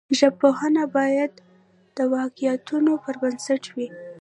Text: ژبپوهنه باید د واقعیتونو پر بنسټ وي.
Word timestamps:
ژبپوهنه 0.19 0.83
باید 0.97 1.33
د 1.97 1.99
واقعیتونو 2.15 2.91
پر 3.03 3.15
بنسټ 3.21 3.63
وي. 3.75 3.87